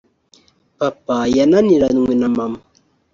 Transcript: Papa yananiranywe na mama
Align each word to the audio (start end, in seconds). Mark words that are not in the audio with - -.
Papa 0.79 1.17
yananiranywe 1.35 2.11
na 2.19 2.27
mama 2.35 2.59